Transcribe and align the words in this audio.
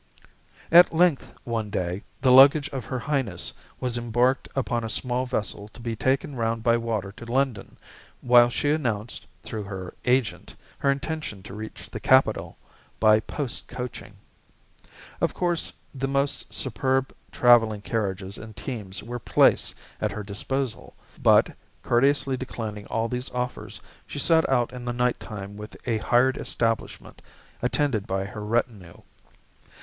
At 0.71 0.91
length 0.91 1.31
one 1.43 1.69
day, 1.69 2.01
the 2.21 2.31
luggage 2.31 2.67
of 2.69 2.85
her 2.85 2.97
Highness 2.97 3.53
was 3.79 3.99
embarked 3.99 4.49
upon 4.55 4.83
a 4.83 4.89
small 4.89 5.27
vessel 5.27 5.67
to 5.73 5.79
be 5.79 5.95
taken 5.95 6.33
round 6.33 6.63
by 6.63 6.75
water 6.77 7.11
to 7.11 7.31
London, 7.31 7.77
while 8.21 8.49
she 8.49 8.71
announced, 8.71 9.27
through 9.43 9.61
her 9.65 9.93
"agent," 10.05 10.55
her 10.79 10.89
intention 10.89 11.43
to 11.43 11.53
reach 11.53 11.87
the 11.87 11.99
capital 11.99 12.57
by 12.99 13.19
post 13.19 13.67
coaching. 13.67 14.15
Of 15.21 15.35
course, 15.35 15.71
the 15.93 16.07
most 16.07 16.51
superb 16.51 17.13
traveling 17.31 17.81
carriages 17.81 18.39
and 18.39 18.55
teams 18.55 19.03
were 19.03 19.19
placed 19.19 19.75
at 20.01 20.13
her 20.13 20.23
disposal; 20.23 20.95
but, 21.21 21.55
courteously 21.83 22.37
declining 22.37 22.87
all 22.87 23.07
these 23.07 23.29
offers, 23.33 23.79
she 24.07 24.17
set 24.17 24.49
out 24.49 24.73
in 24.73 24.83
the 24.85 24.93
night 24.93 25.19
time 25.19 25.57
with 25.57 25.77
a 25.85 25.99
hired 25.99 26.37
establishment, 26.37 27.21
attended 27.61 28.07
by 28.07 28.25
her 28.25 28.43
retinue. 28.43 28.97